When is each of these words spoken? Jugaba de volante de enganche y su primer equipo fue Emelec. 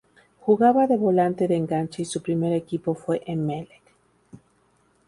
Jugaba 0.45 0.87
de 0.87 0.97
volante 0.97 1.47
de 1.47 1.55
enganche 1.57 2.01
y 2.01 2.05
su 2.05 2.23
primer 2.23 2.53
equipo 2.53 2.95
fue 2.95 3.21
Emelec. 3.27 3.83